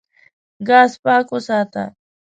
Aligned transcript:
ګاز 0.67 0.91
پاک 1.03 1.25
وساته. 1.33 1.83